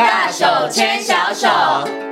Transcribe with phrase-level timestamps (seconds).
[0.00, 2.09] 大手牵小手。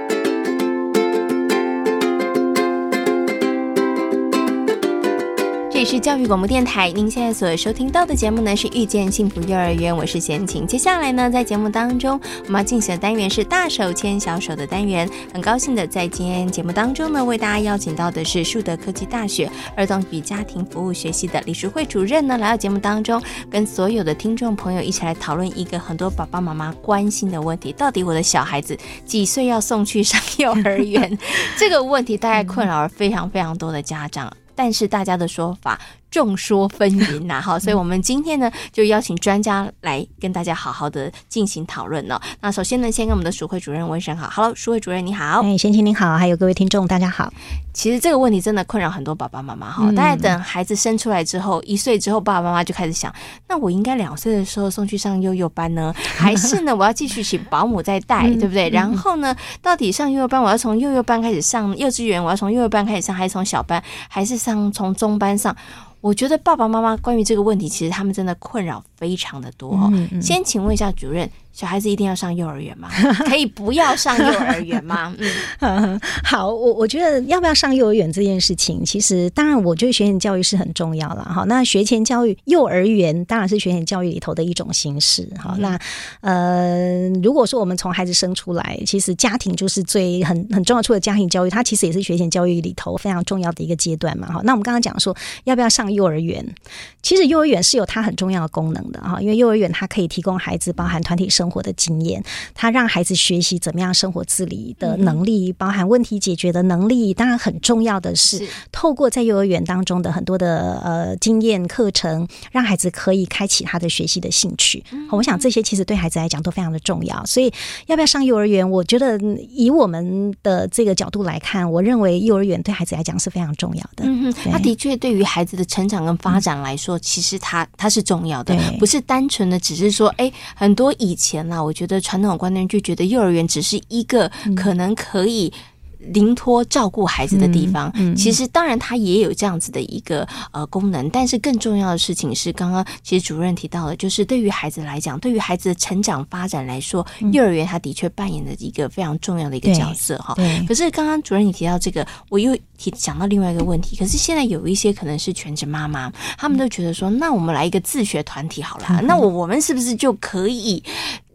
[5.78, 10.66] 这里是教育广播电台，您现在所收听到的节目呢是《遇见幸福幼儿园》，我是贤琴。
[10.66, 15.08] 接下来呢，在节目当中，我们要进行的单元是“大手牵小手”的单元。
[15.32, 31.16] 很高兴的在今天节目当中呢，为大家邀请到的是树德科技大学儿童与家庭服务学系的李淑慧主任呢，来到节目当中，跟所有的听众朋友一起来讨论一个很多爸爸妈妈关心的问题：到底我的小孩子几岁要送去上 幼儿园？
[31.56, 34.28] 这个问题大概困扰了非常非常多的家长。
[34.58, 42.20] 但是大家的说法众说纷纭呐， 哈，所以我们今天呢就邀请专家来跟大家好好的进行讨论了。
[42.40, 47.32] 那首先呢，先跟我们的鼠会主任问声好，Hello，淑慧主任你好，哎，贤琴您好，还有各位听众大家好。
[47.72, 53.14] 其实这个问题真的困扰很多爸爸妈妈哈，大概等孩子生出来之后，一岁之后，爸爸妈妈就开始想，
[53.46, 58.68] 那我应该两岁的时候送去上幼幼班呢， 还是呢我要继续请保姆再带，对不对？
[58.70, 65.54] 然后呢，到底上幼幼班，我要从幼幼班开始上幼稚园，我要从幼幼班开始上，还是从小班，还是上从中班上？
[66.00, 69.90] 我觉得爸爸妈妈关于这个问题，其实他们真的困扰非常的多。
[70.20, 71.28] 先请问一下主任。
[71.58, 72.88] 小孩子一定要上幼儿园吗？
[73.26, 75.12] 可以不要上幼儿园吗？
[75.58, 81.42] 嗯，好，我我觉得要不要上幼儿园这件事情，其实当然，我觉得学前教育是很重要了哈。
[81.48, 85.56] 那学前教育，幼儿园当然是学前教育里头的一种形式哈。
[85.58, 85.76] 那
[86.20, 94.40] 呃，如果说我们从孩子生出来，其实家庭就是最很很重要处的家庭教育，它其实也是学前教育里头非常重要的一个阶段嘛哈。
[94.44, 96.54] 那我们刚刚讲说要不要上幼儿园，
[97.02, 101.47] 其实幼儿园是有它很重要的功能的哈，因为幼儿园它可以提供孩子包含团体生活。
[101.48, 102.22] 生活的经验，
[102.54, 107.14] 他让孩子学习怎么样生活自理的能力，包含问题解决的能力。
[107.14, 114.84] 当然，很重要的是，透过在幼儿园当中的很多的呃经验课程，让孩子可以开启他的学习的兴趣。
[115.10, 117.24] 我想这些其实对孩子来讲都非常的重要。
[117.24, 117.50] 所以，
[117.86, 118.68] 要不要上幼儿园？
[118.70, 124.04] 我觉得以我们的这个角度来看，我认为幼儿园对孩子来讲是非常重要的。
[124.04, 131.27] 嗯哼，他的确对于孩子的成长跟发展来说，其实他他是重要的，不是单纯的只是说，哎，很多以前。
[131.48, 135.52] 那我觉得传统观念就觉得幼儿园只是一个可能可以
[135.98, 137.92] 临托照顾孩子的地方。
[138.14, 150.34] 其实当然它也有这样子的一个呃功能，但是更重要的事情是，刚刚其实主任提到的，就是对于孩子来讲，对于孩子的成长发展来说，幼儿园它的确扮演了一个非常重要的一个角色哈。
[150.66, 153.96] 可是刚刚主任你提到这个，我又提想到另外一个问题。
[153.96, 160.82] 可是现在有一些可能是全职妈妈，他们都觉得说，那我们来一个自学团体好了，那我我们是不是就可以？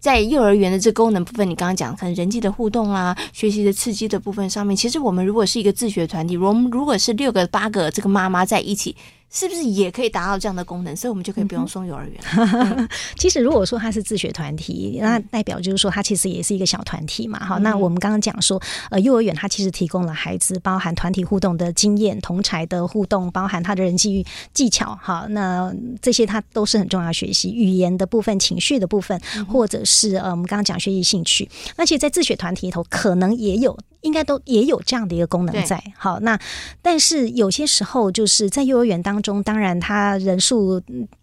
[0.04, 8.94] 在幼儿园的这功能部分，你刚刚讲可能人际的互动啊，学习的刺激的部分上面，其实我们如果是一个自学团体，我们如果是六个八个这个妈妈在一起。
[9.34, 10.96] 是不是也可以达到这样的功能？
[10.96, 12.22] 所以我们就可以不用送幼儿园。
[12.78, 17.44] 嗯、其实如果说他是自学团体，那代表就是说他其实也是一个小团体嘛。
[17.44, 18.62] 好，那我们刚刚讲说，
[18.92, 24.24] 呃，幼儿园它其实提供了孩子包含团体互动的经验、同才的互动，包含他的人际
[24.54, 24.96] 技巧。
[25.02, 29.20] 好，那这些他都是很重要学习语言的部分、情绪的部分，
[29.50, 31.50] 或者是呃，我们刚刚讲学习兴趣。
[31.76, 33.76] 那其实，在自学团体里头，可能也有。
[34.04, 36.40] 应该都也有这样的一个功能在，好，那
[36.82, 40.80] 但是有些时候就是在幼儿园当中，当然他人数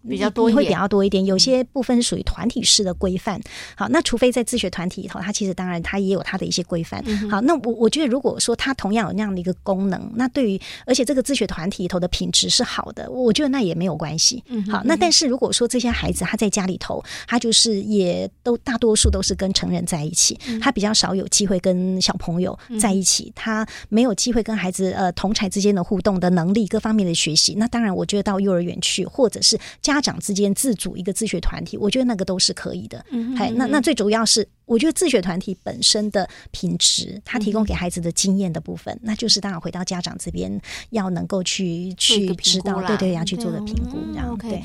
[0.07, 3.39] 比较多，会比较多一点，有些部分属于团体式的规范。
[3.75, 7.03] 好，那除非在自学团体里头，他其实当然他也有他的一些规范。
[7.29, 14.43] 好，那我我觉得如果说他同样有那样的一个功能，那对于而且这个自学团体里头的品质是好的，我觉得那也没有关系。
[14.47, 22.57] 嗯好，那但是如果说这些孩子他在家里头，他就是也都大多数都是跟成人在一起，他比较少有机会跟小朋友。
[22.79, 27.55] 在一起，他没有机会跟孩子呃同才之间的互动的能力，各方面的学习。
[27.55, 33.03] 那当然，我觉得到幼儿园去，或者是家长之间自主一个自学团体，我觉得那个都是可以的。
[33.11, 40.61] 嗯，还那那最主要是，我觉得自学团体本身的品质，他提供给孩子的经验的部分，那就是当然回到家长这边
[40.91, 44.61] 要能够去去知道，对对，要去做个评估，然后对。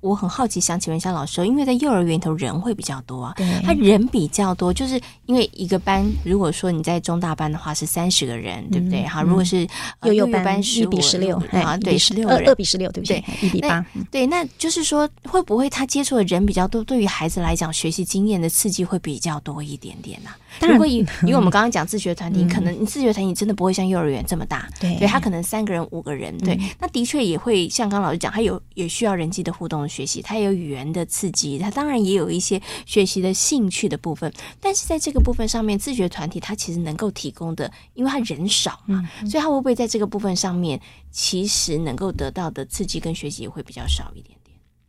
[0.00, 3.34] 我很好奇，想请问一下老师，因为在幼儿园头人会比较多啊，
[3.64, 9.02] 他人比较多，就是因为一个班，如果说你在中大班的话是三十个人，对不对？
[9.02, 9.66] 哈，如果是
[10.02, 13.22] 幼幼班十五比十六，啊，对，十六个人，二比十六，对不对？
[13.42, 20.30] 一比八，对，那就是说会不会他接触的人比较多，对于孩子来讲，学习经验的刺激会比较多一点点呢？
[20.60, 29.87] 如果以因为我们刚刚讲自学团体， 可能你自学团体真的不会像幼儿园这么大，对，他可能三个人、五个人，对，那的确也会像刚刚老师讲，他有也需要人际的互动。
[29.88, 34.32] 学习，他有语言的刺激，他当然也有一些学习的兴趣的部分。
[34.60, 40.80] 但是在这个部分上面，自学团体他其实能够提供的，因为他人少嘛，所以他会不会在这个部分上面，
[41.10, 44.37] 其实能够得到的刺激跟学习也会比较少一点点？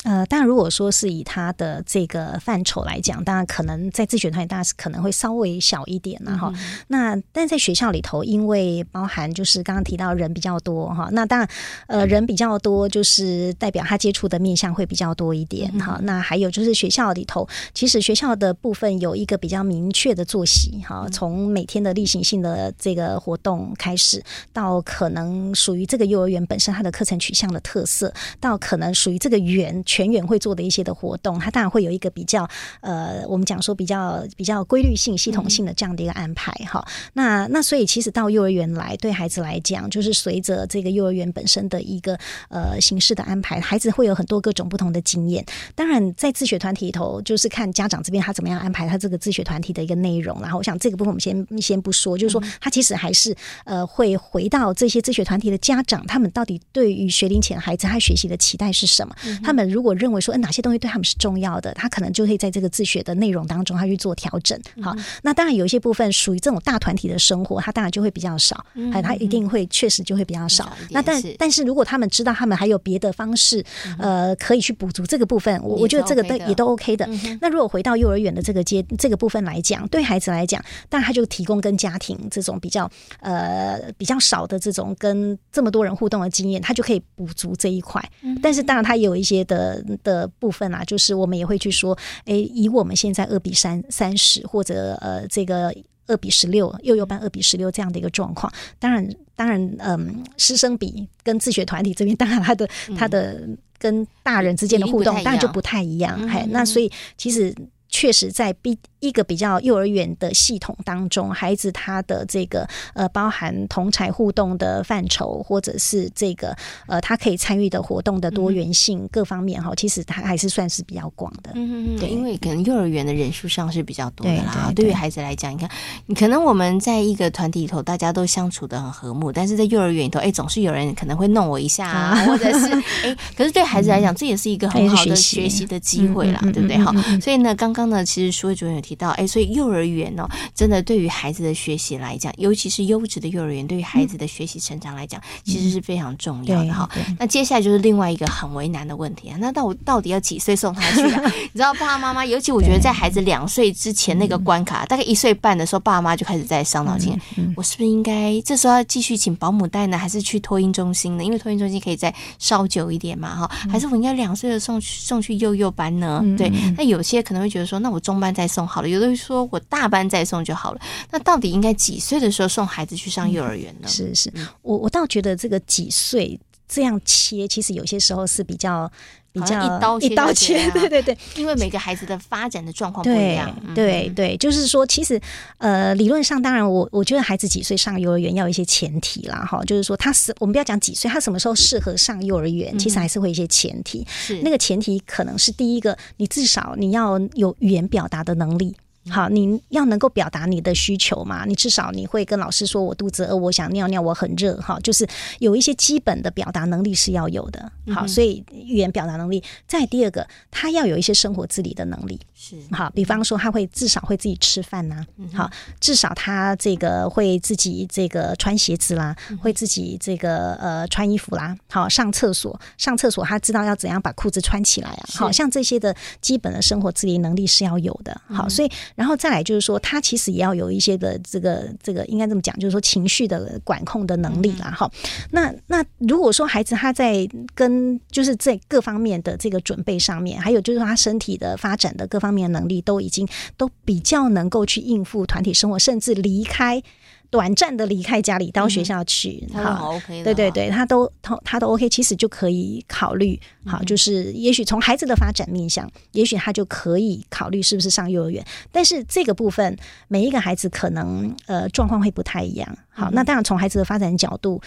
[0.06, 6.50] 呃，当然，如果说是以他的这个范畴来讲，当然可能在自选团体，当然是可能会稍微小一点了哈。
[6.56, 11.50] 嗯、那但在学校里头，因为包含就是刚刚提到人比较多哈，那当然
[11.88, 15.98] 呃人比较多，就是代表他接触的面向会比较多一点哈。
[16.00, 24.24] 嗯、那还有就是学校里头，其实学校的部分有一个比较明确的作息哈，从每天的例行性的这个活动开始，
[24.54, 29.84] 到可能属于这个幼儿园本身它的课程取向的特色，到可能属于这个园。
[29.90, 32.48] 全员会做的一些的活动，它当然会有一个比较
[32.82, 36.94] 呃，我们讲说比较比较规律性、系统性的这样的一个安排哈、嗯。
[37.14, 42.16] 那那所以其实到幼儿园来，对孩子来讲，就是随着这个幼儿园本身的一个
[42.50, 45.44] 呃形式的安排，孩子会有很多各种不同的经验。
[45.74, 50.40] 当然，在自学团体里头，就是看家长这边他怎么样安排他这个自学团体的一个内容。
[50.40, 59.16] 然后，我想这个部分我们先先不说，就是说他其实还是呃会回到这些自学团体的家长，他们到底对于学龄前孩子他学习的期待是什么？
[59.26, 64.60] 嗯、他们如如果认为说，哎哪些东西对他们是重要的，他可能就会在这个自学的内容当中，他去做调整。
[64.81, 64.94] 好，
[65.24, 70.76] 那当然有一些部分属于这种大团体的生活，他当然就会比较少，哎，他一定会确实就会比较少。
[70.90, 73.64] 那但但是如果他们知道他们还有别的方式，
[73.98, 77.08] 呃，可以去补足这个部分，我我觉得这个都也都 OK 的。
[77.40, 82.92] 那如果回到幼儿园的这个阶这个部分来讲，对孩子来讲，当然他就提供跟家庭这种比较
[83.22, 88.04] 呃比较少的这种跟这么多人互动的经验，他就可以补足这一块。
[88.42, 89.69] 但是当然他也有一些的。
[90.04, 95.74] 的部分啊，就是我们也会去说，诶，以我们现在二比三三十，或者呃这个
[96.07, 107.54] 二比十六，幼幼班二比十六这样的一个状况，当然当然，嗯，师生比跟自学团体这边，当然他的他的跟大人之间的互动，当然就不太一样，嘿，那所以其实。
[107.90, 116.56] 确实，在比一个比较幼儿园的系统当中，孩子他的这个呃，包含同才互动的范畴，或者是这个
[116.88, 121.52] 呃，他可以参与的活动的多元性各方面哈，其实他还是算是比较广的。
[121.56, 124.72] 嗯嗯对，因为可能幼儿园的人数上是比较多的啦。
[124.76, 125.70] 对于孩子来讲，你看，
[126.06, 132.68] 你可能我们在一个团体里头，大家都相处的很和睦，但是在幼儿园里头，哎，总是有人可能会弄我一下，啊，或者是
[133.04, 136.78] 哎，可是对孩子来讲，这也是一个很好的学习的机会啦，对不对？
[136.78, 137.79] 好，所以呢，刚刚。
[137.80, 146.90] 刚呢，其实书惠主任有提到，哎，所以幼儿园哦，真的对于孩子的学习来讲，尤其是优质的幼儿园，对于孩子的学习成长来讲，嗯、其实是非常重要的哈。
[147.18, 151.22] 那接下来就是另外一个很为难的问题啊，那到我到底要几岁送他去啊？
[151.54, 157.18] 你知道，爸爸妈妈，尤其我觉得在孩子两岁之前那个关卡，大概一岁半的时候，爸妈就开始在伤脑筋，
[157.56, 161.24] 我是不是应该这时候要继续请保姆带呢，还是去托婴中心呢？
[161.24, 166.22] 因为托婴中心可以再稍久一点嘛，哈，还是我应该两岁的送去送去幼幼班呢？
[166.38, 167.69] 对，那有些可能会觉得。
[167.69, 170.81] 说那我中班再送好了，有的人说我大班再送就好了。
[171.12, 173.88] 那到底应该几岁的时候送孩子去上幼儿园呢？
[173.88, 174.33] 嗯、是是，
[174.63, 176.39] 我我倒觉得这个几岁
[176.69, 178.89] 这样切，其实有些时候是比较
[179.31, 180.69] 比较一刀一刀切。
[180.71, 183.54] 对对对，因为每个孩子的发展的状况不一样。
[183.74, 185.19] 对对对，就是说，其实
[185.57, 194.06] 呃，理论上当然我我觉得孩子几岁上幼儿园要有一些前提啦，哈，就是说他是我们不要讲几岁，他什么时候适合上幼儿园，其实还是会有一些前提。
[194.10, 198.75] 是那个前提可能是第一个，你至少你要有语言表达的能力。
[199.10, 201.46] 好，你要能够表达你的需求嘛？
[201.46, 204.56] 你至少你会跟老师说，我肚子饿，我想尿尿，我很热。
[204.57, 205.07] 哈，就是
[205.40, 207.72] 有一些基本的表达能力是要有的。
[207.92, 209.44] 好，所以语言表达能力。
[209.66, 212.19] 再第二个，他要有一些生活自理的能力。
[212.36, 215.04] 是好，比方说他会至少会自己吃饭呐。
[215.33, 221.57] 好，至少他这个会自己这个穿鞋子啦，会自己这个呃穿衣服啦。
[221.71, 225.04] 好，上厕所上厕所，他知道要怎样把裤子穿起来啊。
[225.16, 228.21] 好像这些的基本的生活自理能力是要有的。
[228.28, 228.69] 好，所以。
[229.00, 234.70] 然后再来就是说，他其实也要有一些的这个这个应该这么讲，就是说情绪的管控的能力啦。
[234.78, 235.00] 哈、嗯，
[235.32, 237.26] 那那如果说孩子他在
[237.56, 243.26] 跟就是在各方面的这个准备上面，还有就是说他身体的发展的各方面的能力都已经
[243.56, 246.84] 都比较能够去应付团体生活，甚至离开。
[247.30, 264.62] 短暂的离开家里到学校去，嗯、好，OK 的，对对对，他都他他都 OK，其实就可以考虑，好，就是也许从孩子的发展面向，也许他就可以考虑是不是上幼儿园，但是这个部分每一个孩子可能呃状况会不太一样，好，那当然从孩子的发展角度，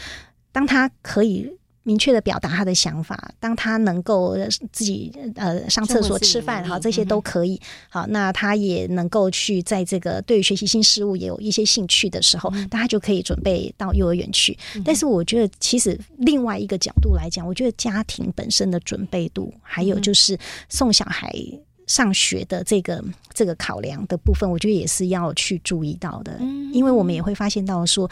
[0.53, 1.53] 当他可以。
[1.85, 4.37] 明确的表达他的想法，当他能够
[4.71, 7.61] 自己呃上厕所、吃饭，哈，这些都可以。
[7.89, 14.57] 好，那他也能够去在这个对于学习新事物也有一些兴趣的时候，嗯、他就可以准备到幼儿园去。
[14.77, 21.35] 嗯、但是我觉得，其实另外一个角度来讲，我觉得家庭本身的准备度，还有就是送小孩
[21.89, 23.03] 上学的这个
[23.35, 26.37] 这个考量的部分，我觉得也是要去注意到的。
[26.39, 28.09] 嗯、因为我们也会发现到说。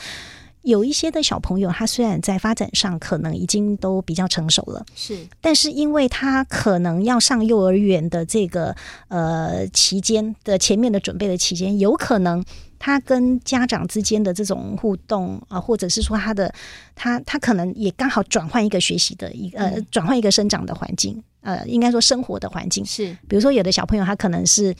[0.62, 8.76] 有一些的小朋友，他虽然在发展上可能已经都比较成熟了，是，但是因为他可能要上幼儿园的这个
[9.08, 12.44] 呃期间的前面的准备的期间，有可能
[12.78, 16.52] 他跟家长之间的这种互动啊、呃，或者是说他的
[16.94, 22.84] 他他可能也刚好转换一个学习的一个呃转换一个生长的环境，呃，应该说生活的环境。
[22.84, 24.74] 是，比如说有的小朋友他可能是。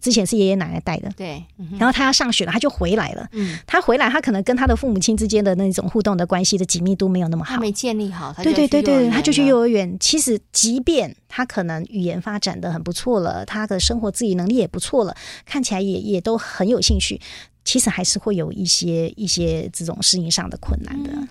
[0.00, 3.28] 之前是爷爷奶奶带的，对，嗯、然后他要上学了，他就回来了。
[3.32, 8.32] 嗯，他回来，他可能跟他的父母亲之间的那种互动的关系的紧密度没有那么好，他没建立好。
[8.42, 9.96] 对对对对，他就去幼儿园。
[9.98, 17.20] 其实，即便他可能语言发展的很不错了，他的生活自理能力也不错了，看起来也也都很有兴趣，
[17.64, 21.10] 其实还是会有一些一些这种适应上的困难的。
[21.12, 21.28] 嗯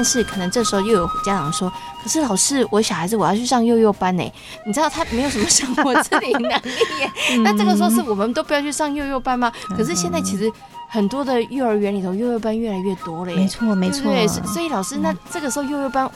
[0.00, 1.70] 但是可能这时候又有家长说
[2.02, 4.22] ：“可是老师，我小孩子我要去上幼幼班呢，
[4.66, 7.38] 你知道他没有什么生活自理能力耶。
[7.44, 9.52] 那这个时候是我们都不要去上幼幼班吗？
[9.76, 10.50] 可是现在其实
[10.88, 14.10] 很多的幼儿园里头幼幼班越来越多了耶，没错没错。
[14.10, 16.10] 对，所以老师，那这个时候幼幼班。”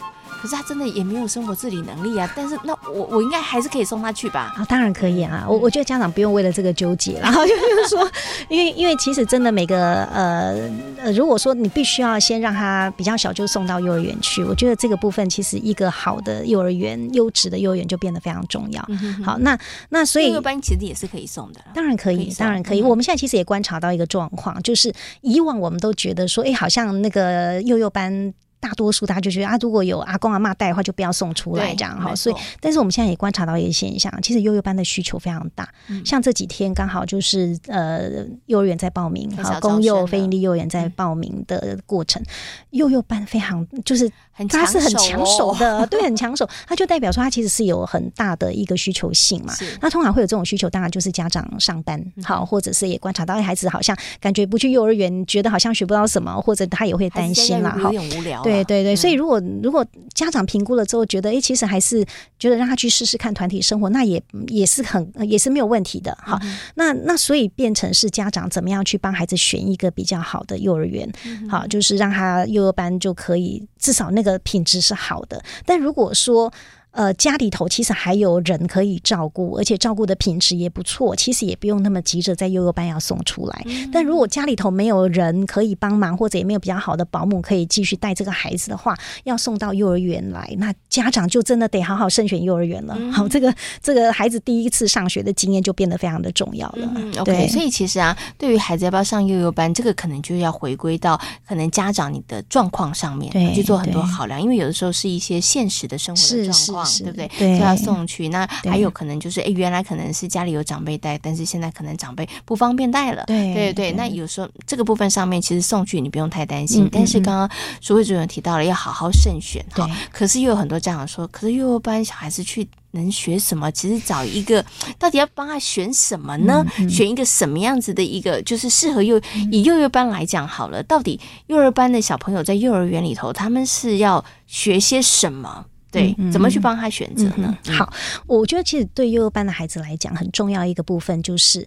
[0.44, 2.30] 可是他真的也没有生活自理能力啊！
[2.36, 4.52] 但是那我我应该还是可以送他去吧？
[4.58, 5.46] 啊，当然可以啊！
[5.48, 8.06] 我我觉得家长不用为了这个纠结，然后就是说，
[8.50, 18.84] 因为因为其实真的每个呃呃，如果说你必须要先让他比较小就送到幼儿园去，我觉得这个部分其实一个好的幼儿园、优质的幼儿园就变得非常重要。
[18.88, 19.58] 嗯、哼哼好，那
[19.88, 22.82] 那所以幼儿班其实也是可以送的，当然可以，可以当然可以。
[22.82, 28.34] 嗯、我们现在其实也观察到一个状况，就是以往我们都觉得说，哎，好像那个幼幼班。
[28.64, 32.14] 大多数大家就觉得啊，如果有阿公阿妈带的话，就不要送出来这样哈。
[32.14, 35.68] 所以，但是我们现在也观察到一个现象，其实幼幼班的需求非常大。
[35.88, 42.26] 嗯、像这几天刚好就是呃，幼儿园在报名，好，公幼非营利幼儿园在报名的过程，嗯、
[42.70, 44.10] 幼幼班非常就是。
[44.48, 46.48] 他是很抢手的，哦、对，很抢手。
[46.66, 49.54] 他就代表说，他其实是有很大的一个需求性嘛。
[49.80, 57.70] 那通常会有这种需求，当然就是家长上班好，嗯、或者是也观察到孩子好像感觉不去幼儿园，觉得好像学不到什么，或者他也会担心啦。
[57.70, 58.42] 哈，有点无聊。
[58.42, 62.04] 对对对，嗯、所以如果如果家长评估了之后觉得，哎，其实还是
[62.38, 66.16] 觉得让他去试试看团体生活，那也也是很也是没有问题的。
[66.20, 71.08] 好，嗯、那那所以变成是家长怎么样去帮孩子选一个比较好的幼儿园？
[71.24, 76.52] 嗯、好，就是让他幼儿班就可以至少那的品质是好的，但如果说。
[76.94, 81.14] 呃，家里头其实还有人可以照顾，而且照顾的品质也不错。
[81.16, 83.62] 其实也不用那么急着在幼幼班要送出来。
[83.66, 92.96] 嗯、但如果家里头没有人可以帮忙，或者也没有比较好的保姆可以继续带这个孩子的话，要送到幼儿园来，那家长就真的得好好慎选幼儿园了。
[92.98, 96.92] 嗯、好，这个这个孩子第一次上学的经验就变得非常的重要了。
[96.94, 107.30] 嗯、OK，所以其实啊，对于孩子要不要上幼幼班，这个可能就要回归到可能家长你的状况上面对去做很多考量，因为有的时候是一些现实的生活的状况，对不对？
[107.38, 107.58] 对。
[107.58, 113.24] 要送去，那还有可能就是，哎，原来可能是家里有长辈带，但是现在可能长辈不方便带了。
[113.26, 116.88] 对对对，那有时候这个部分上面，其实送去你不用太担心。
[116.92, 117.50] 但是刚刚
[117.80, 119.88] 苏慧主任提到了，要好好慎选哈。
[120.12, 123.70] 可是又有很多家长说，可是幼儿班小孩子去能学什么？
[123.72, 124.64] 其实找一个，
[124.98, 126.64] 到底要帮他选什么呢？
[126.88, 130.82] 选一个什么样子的一个，就是适合幼以幼儿班来讲好了。
[130.82, 135.64] 到底幼儿班的小朋友在幼儿园里头，他们是要学些什么？
[135.94, 137.56] 对，怎么去帮他选择呢？
[137.66, 137.92] 嗯、好，
[138.26, 141.66] 我觉得其实对幼幼班的孩子来讲，很重要一个部分就是，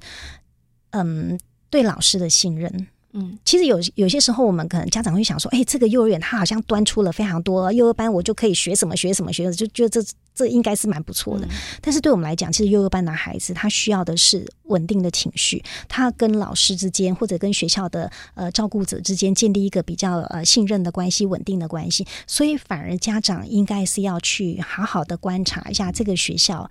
[0.92, 2.88] 嗯，对老师的信任。
[3.14, 10.02] 嗯，其实有有些时候，我们可能家长会想说，哎，这个幼儿园他好像端出了非常多幼儿班，我就可以学什么学什么学就觉得这
[10.38, 11.48] 这应该是蛮不错的。
[11.48, 11.50] 嗯、
[11.82, 22.06] 但是对我们来讲，其实幼儿班的孩子他需要的是稳定的情绪，他跟老师之间或者跟学校的呃照顾者之间建立一个比较呃信任的关系、稳定的关系。
[22.28, 26.70] 所以反而家长应该是要去好好的观察一下这个学校。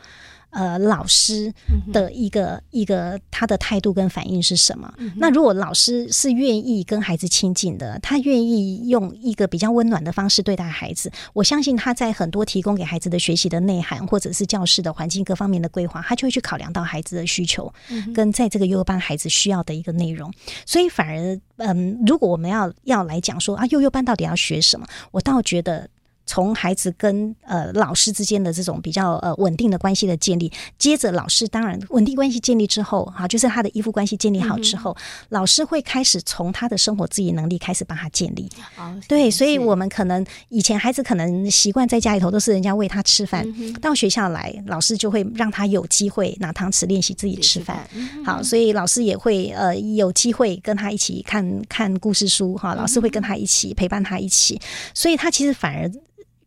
[0.56, 1.52] 呃，老师
[1.92, 4.90] 的一个、嗯、一个他的态度跟反应是什么？
[4.96, 17.70] 嗯、那如果老师是愿意跟孩子亲近的，他愿意用一个比较温暖的方式对待孩子，我相信他在很多提供给孩子的学习的内涵，或者是教室的环境各方面的规划，他就会去考量到孩子的需求，
[18.14, 20.32] 跟在这个幼幼班孩子需要的一个内容。
[20.64, 25.86] 所以反而，嗯，如果我们要要来讲说啊，幼幼班到底要学什么，我倒觉得。
[26.26, 38.50] 从孩子跟呃老师之间的这种比较呃稳定的关系的建立，接着老师当然稳定关系建立之后，哈，就是他的依附关系建立好之后，嗯、老师会开始从他的生活自理能力开始帮他建立。
[38.76, 47.88] 哦、对，所以我们可能以前孩子可能习惯在家里头都是人家喂他吃饭，嗯、到学校来，老师就会让他有机会拿汤匙练习自己吃饭。
[47.94, 54.60] 嗯、好，所以老师也会呃有机会跟他一起看看故事书哈，老师会跟他一起陪伴他一起，
[54.92, 55.88] 所以他其实反而。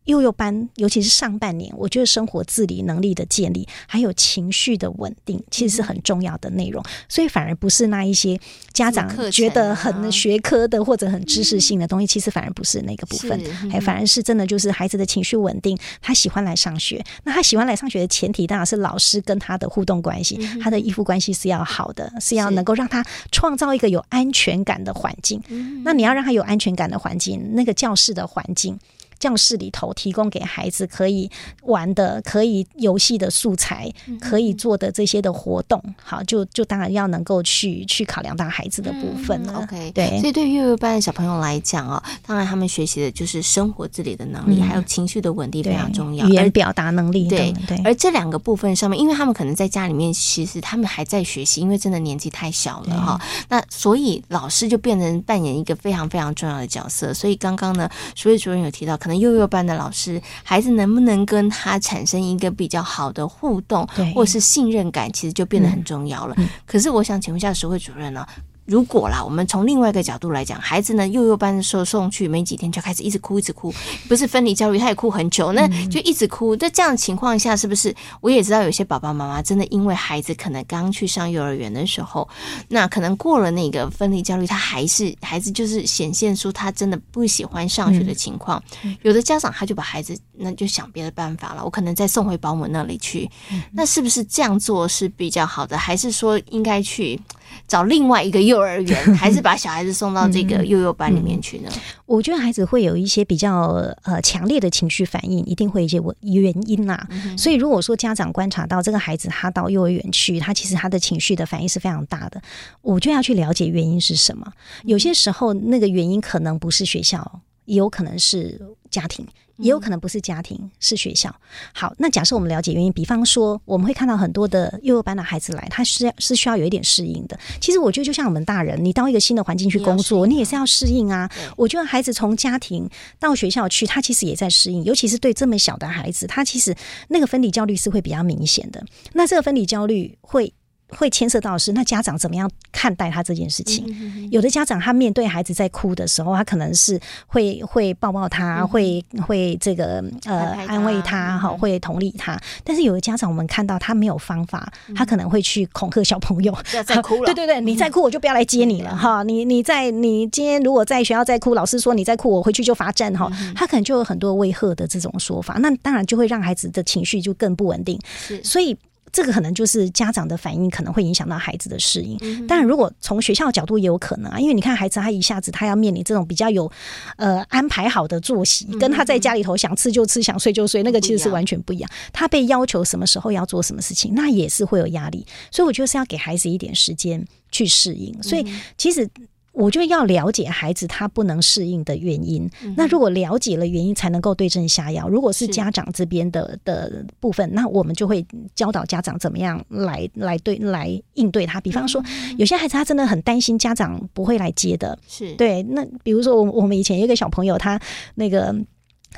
[0.04, 6.82] 幼幼班，尤其是上半年，我觉得生活自理能力的建立，还有情绪的稳定，其实是很重要的内容。
[6.82, 8.38] 嗯、所以反而不是那一些
[8.72, 13.38] 家长觉得很学科的或者很知识性的东西，其实反而不是那个部分，
[13.70, 17.04] 还、嗯、反而是真的就是孩子的情绪稳定，他喜欢来上学。
[17.24, 25.40] 那他喜欢来上学的前提，当然是老师跟他的互动关系，嗯、他的依附关系是要好的，是要能够让他创造一个有安全感的环境。
[25.84, 28.78] 那你要让他有安全感的环境，那个教室的环境。
[29.20, 31.30] 教室里头提供给孩子可以
[31.62, 33.88] 玩的、可以游戏的素材，
[34.20, 39.60] 可以做的这些的活动，好，就就当然要能够去去考量到孩子的部分了。
[39.62, 47.28] OK，对，所以对于幼儿班的小朋友来讲哦，当然他们学习的就是生活自理的能力，嗯、还有情绪的稳定非常重要，语言表达能力。
[47.28, 53.20] 对对，而这两个部分上面，因为他们可能在家里面，其实他们还在学习，因为真的年纪太小了哈。
[53.50, 57.12] 那所以老师就变成扮演一个非常非常重要的角色。
[57.12, 66.34] 所以刚刚呢，所以主任有提到，可能幼幼班的老师，孩子能不能跟他产生一个比较好的互动，或是信任感，其实就变得很重要了。
[66.38, 68.26] 嗯嗯、可是我想请问一下石慧主任呢？
[68.66, 73.74] 如果啦，我们从另外一个角度来讲，孩子呢，幼幼班的时候送去没几天就开始一直哭，一直哭，
[74.08, 76.54] 不是分离焦虑，他也哭很久，那就一直哭。
[76.54, 82.28] 在这样的情况下，是不是我也知道有些爸爸妈妈真的因为孩子可能刚去上幼儿园的时候，
[82.68, 88.62] 那可能过了那个分离焦虑，他还是孩子就是显现出他真的不喜欢上学的情况。
[89.02, 93.28] 有的家长他就把孩子那就想别的办法了，我可能再送回保姆那里去。
[93.72, 95.76] 那是不是这样做是比较好的？
[95.76, 97.20] 还是说应该去？
[97.66, 101.70] 找另外一个幼儿园， 还是把小孩子送到这个幼幼班里面去呢？
[102.06, 103.68] 我觉得孩子会有一些比较
[104.02, 107.06] 呃强烈的情绪反应，一定会有一些原因啦。
[107.10, 112.42] 嗯、所以如果说家长观察到这个孩子他到幼儿园去，他其实他的情绪的反应是非常大的，
[112.82, 114.52] 我就要去了解原因是什么。
[114.84, 117.40] 有些时候那个原因可能不是学校，
[117.70, 118.60] 也有可能是
[118.90, 119.26] 家庭。
[119.56, 121.30] 也有可能不是家庭，是学校。
[121.74, 127.38] 好，那假设我们了解原因，比方说，我们会看到很多的幼幼班的孩子来，他是是需要有一点适应的。
[127.60, 131.30] 其实我觉得，就像我们大人，你到一个新的环境去工作，你也是要适应啊。
[131.58, 136.74] 我觉得孩子从家庭到学校去，他其实也在适应，尤其是对这么小的孩子，他其实
[137.08, 138.82] 那个分离焦虑是会比较明显的。
[139.12, 140.50] 那这个分离焦虑会。
[140.90, 144.28] 会牵涉到的是那家长怎么样看待他这件事情？
[144.30, 152.38] 有的家长他面对孩子在哭的时候，他可能是会会抱抱他，会会这个呃安慰他，哈会同理他。
[152.64, 157.26] 但是有的家长我们看到他没有方法，他可能会去恐吓小朋友，不要再哭了。
[157.26, 159.22] 对 对对，你再哭我就不要来接你了哈。
[159.22, 163.30] 你你在你今天如果在学校再哭，老师说你再哭我回去就罚站哈。
[163.54, 167.98] 他可能就有很多威吓的这种说法，那当然就会让孩子的情绪就更不稳定。
[168.26, 168.76] 是，所以。
[169.12, 172.16] 这个可能就是家长的反应，可能会影响到孩子的适应。
[172.20, 176.70] 嗯、但如果从学校的角度也有可能啊，因为你看孩子他一下子他要面临这种比较有
[177.16, 181.90] 呃安排好的作息，跟他在家里头想吃就吃想睡就睡，那个其实是完全不一样。
[182.12, 185.26] 他被要求什么时候要做什么事情，那也是会有压力。
[185.50, 188.22] 所以我觉得是要给孩子一点时间去适应。
[188.22, 188.46] 所以
[188.76, 189.08] 其实。
[189.52, 192.48] 我觉得要了解孩子他不能适应的原因。
[192.62, 195.08] 嗯、那如果了解了原因，才能够对症下药。
[195.08, 201.60] 如果是家长这边的的部分，那我们就会教导家长怎么样来来对来应对他。
[201.60, 205.62] 比方说，嗯、有些孩子他真的很担心家长不会来接的，是对。
[205.64, 207.80] 那比如说，我我们以前有一个小朋友，他
[208.14, 208.54] 那个。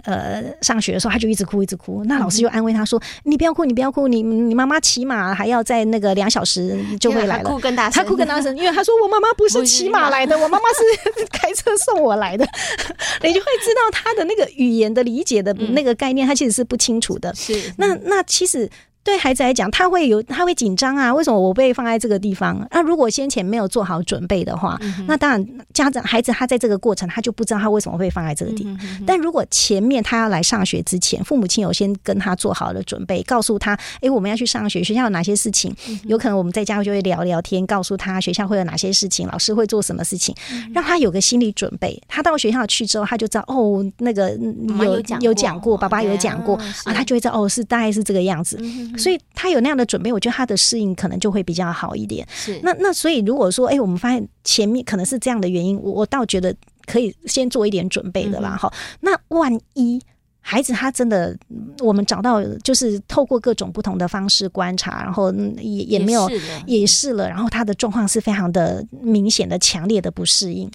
[0.05, 2.03] 呃，上学的时候他就一直哭，一直哭。
[2.05, 12.45] 那老师就安慰他说：“嗯、你不要哭，你不要哭，你你妈妈骑马还要在那个两小时就会来了。”他哭更大声，他哭更大声，因为他说：“我妈妈不是骑马来的，我妈妈是开车送我来的。
[13.23, 17.33] ”你就会知道他的那个语言的理解的那个概念，他其实是不清楚的。
[17.35, 18.69] 是，那那其实。
[19.05, 21.13] 对孩子来讲，他会有他会紧张啊。
[21.13, 22.67] 为什么我被放在这个地方？
[22.71, 28.73] 那如果先前没有做好准备的话，嗯、那当然家长孩子他在这个过程他就不知道他为什么会放在这个地方。
[28.75, 35.75] 嗯、哼但如果前面他要来上学之前，父母亲有先跟他做好了准备，告诉他：哎，我们要去上学，学校有哪些事情？
[35.89, 42.01] 嗯、有可能我们在家就会聊聊天，告诉他学校会有哪些事情，老师会做什么事情，嗯、让他有个心理准备。
[42.07, 44.31] 他到学校去之后，他就知道哦，那个
[44.79, 48.63] 有有讲过，爸爸有讲过啊，啊，他就会知道哦，是大概是这个样子。
[48.97, 49.73] 所以他有那样。
[49.73, 52.29] 的准备，我觉得他的适应可能就会比较好一点。
[52.31, 58.55] 是，那那所以如果说，哎、欸，我们发现前面可能是这样的原因，我我倒觉得可以先做一点准备的啦。
[58.55, 59.99] 哈、嗯，那万一
[60.43, 61.35] 孩子他真的，
[61.79, 66.31] 我们找到就是透过各种不同的方式观察，然后也也没有
[66.67, 70.71] 也试了，然后他的状况是非常的明显的、强烈的不适应，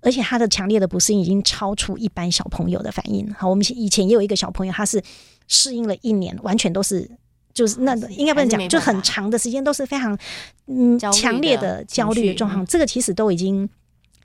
[0.00, 3.32] 而且他的强烈的不适应已经超出一般小朋友的反应。
[3.34, 5.00] 好，我们以前也有一个小朋友，他是
[5.46, 7.08] 适应了一年，完全都是。
[7.56, 10.16] 就是那应该不能讲，就很长的时间都是非常
[10.66, 13.66] 嗯强烈的焦虑的状况，这个其实都已经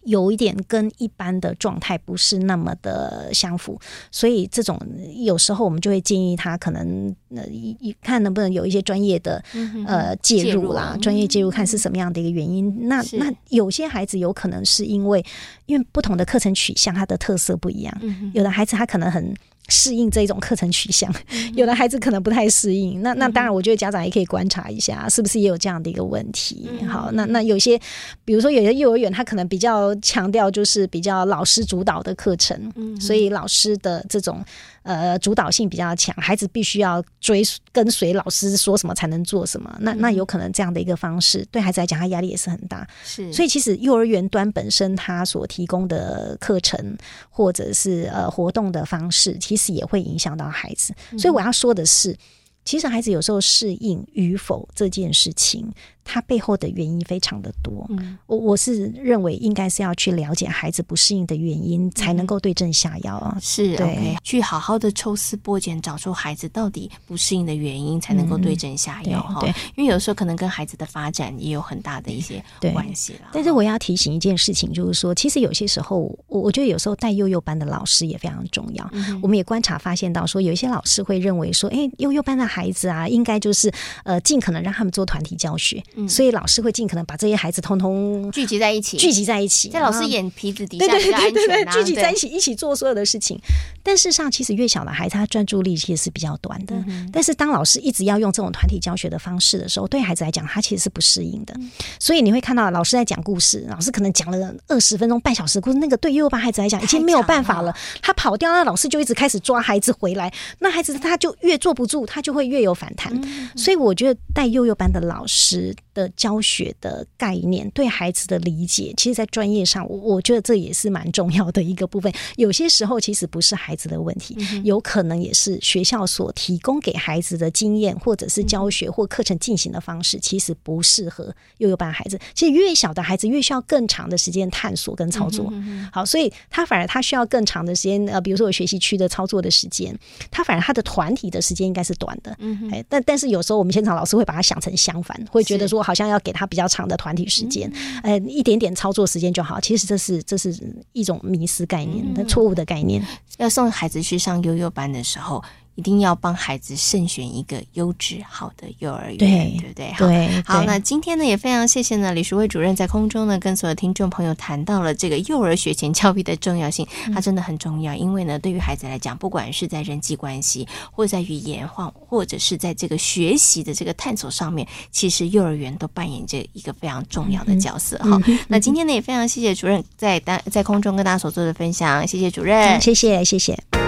[0.04, 3.80] 有一点跟一般的状态不是那么的相符，
[4.12, 4.78] 所以这种
[5.16, 9.42] 有时候我们就会建议他可能呃一一看能不能有一些专业的
[9.88, 12.90] 呃介入啦，专业介入看是什么样的一个原因。
[12.90, 15.24] 那那有些孩子有可能是因为
[15.68, 18.02] 因为不同的课程取向，他的特色不一样，
[18.34, 19.34] 有的孩子他可能很。
[19.72, 21.12] 适应这一种课程取向，
[21.56, 23.02] 有的孩子可能不太适应。
[23.02, 26.70] 那那当然，我觉得家长也可以观察一下，是不是也有这样的一个问题。
[26.88, 27.80] 好，那那有些，
[28.26, 34.44] 比如说有些幼儿园，他可能比较强调就是比较老师主导的课程，所以老师的这种。
[34.84, 39.78] 呃，主导性比较强，孩子必须要追跟随老师说什么才能做什么。
[39.80, 42.88] 那那有可能这样的一个方式对孩子来讲，他压力也是很大。
[43.04, 46.98] 是，所以其实幼儿园端本身他所提供的课程
[47.30, 50.96] 或者是呃活动的方式，其实也会影响到孩子。
[51.18, 52.18] 所以我要说的是，
[52.64, 55.70] 其实孩子有时候适应与否这件事情。
[56.04, 63.38] 它背后的原因非常的多，嗯、我我是认为应该是要去了解孩子不适应的原因，嗯、才能够对症下药啊。
[63.42, 69.40] 是对，okay, 去好好的抽丝剥茧，找出孩子到底不适应的原因，才能够对症下药哈。
[69.42, 73.30] 对，因为有时候可能跟孩子的发展也有很大的一些关系了。
[73.32, 78.90] 但是我要提醒一件事情，就是说，其实有些时候，我我觉得有时候带幼幼班的老师也非常重要。
[78.92, 83.72] 嗯、我们也观察发现到，说有一些老师会认为说，哎，幼幼班的孩子啊，应该就是
[84.04, 85.82] 呃，尽可能让他们做团体教学。
[86.08, 93.40] 所以老师会尽可能把这些孩子通通聚集在一起，聚集在一起，在老师眼皮子底下，对对对对对，聚集在一起，一起做所有的事情。
[93.84, 96.76] 但事实上，其实越小的孩子，他专注力其实是比较短的。
[97.12, 101.56] 但是当老师一直要用这种团体教学的方式的时候，对孩子来讲，他其实是不适应的。
[102.00, 107.76] 所以你会看到老师在讲故事，老师可能讲了二十分钟、半小时故事，那个对幼幼班孩子来讲已经没有办法了。
[108.02, 113.12] 他跑掉，那老师就一直开始抓孩子回来，那孩子他就越坐不住，他就会越有反弹。
[113.56, 122.12] 所以我觉得带幼幼班的老师的教学的概念，对孩子的理解，其实，在专业上，我我觉得这也是蛮重要的一个部分。
[122.38, 132.20] 有些时候，其实不是孩子的问题，有可能也是学校所提供给孩子的经验，或者是教学或课程进行的方式，其实不适合幼幼班孩子。
[132.34, 135.52] 其实越小的孩子，越需要更长的时间探索跟操作。
[135.92, 138.06] 好，所以他反而他需要更长的时间。
[138.08, 139.98] 呃，比如说我学习区的操作的时间，
[140.30, 142.36] 他反而他的团体的时间应该是短的。
[142.72, 147.72] 哎，但但是有时候我们现场老师会把它想成相反，会觉得说好像要给他比较长的团体时间，
[148.04, 149.60] 呃，一点点操作时间就好。
[149.60, 150.56] 其实这是这是
[150.94, 153.06] 一种迷失概念的错误的概念。
[153.38, 155.44] 要送孩子去上悠悠班的时候，
[155.76, 159.92] 一定要帮孩子慎选一个优质好的幼儿园，对，对不对？
[159.94, 177.98] 好，对好，那今天呢也非常谢谢呢李淑慧主任在空中呢跟所有听众朋友谈到了这个幼儿学前教育的重要性，它真的很重要，因为呢对于孩子来讲，不管是在人际关系，或者在语言或或者是在这个学习的这个探索上面，其实幼儿园都扮演着一个非常重要的角色。
[178.04, 183.81] 好，那今天呢也非常谢谢主任在单在空中跟大家所做的分享，谢谢主任，谢谢谢谢。